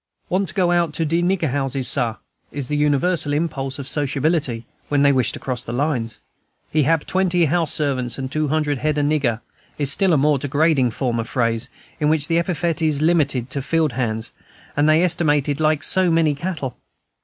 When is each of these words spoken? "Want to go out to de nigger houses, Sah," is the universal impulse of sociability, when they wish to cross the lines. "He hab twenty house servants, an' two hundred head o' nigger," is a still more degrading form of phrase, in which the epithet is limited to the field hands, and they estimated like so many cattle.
"Want 0.29 0.47
to 0.47 0.55
go 0.55 0.71
out 0.71 0.93
to 0.95 1.05
de 1.05 1.21
nigger 1.21 1.51
houses, 1.51 1.87
Sah," 1.87 2.15
is 2.51 2.69
the 2.69 2.75
universal 2.75 3.33
impulse 3.33 3.77
of 3.77 3.87
sociability, 3.87 4.65
when 4.89 5.03
they 5.03 5.11
wish 5.11 5.31
to 5.33 5.37
cross 5.37 5.63
the 5.63 5.71
lines. 5.73 6.17
"He 6.71 6.81
hab 6.81 7.05
twenty 7.05 7.45
house 7.45 7.71
servants, 7.71 8.17
an' 8.17 8.29
two 8.29 8.47
hundred 8.47 8.79
head 8.79 8.97
o' 8.97 9.03
nigger," 9.03 9.41
is 9.77 9.89
a 9.89 9.91
still 9.91 10.17
more 10.17 10.39
degrading 10.39 10.89
form 10.89 11.19
of 11.19 11.29
phrase, 11.29 11.69
in 11.99 12.09
which 12.09 12.27
the 12.27 12.39
epithet 12.39 12.81
is 12.81 13.03
limited 13.03 13.51
to 13.51 13.59
the 13.59 13.63
field 13.63 13.91
hands, 13.91 14.31
and 14.75 14.89
they 14.89 15.03
estimated 15.03 15.59
like 15.59 15.83
so 15.83 16.09
many 16.09 16.33
cattle. 16.33 16.77